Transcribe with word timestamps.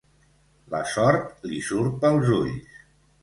La 0.75 0.79
sort 0.93 1.45
li 1.51 1.61
surt 1.67 1.99
pels 2.05 2.31
ulls. 2.39 2.81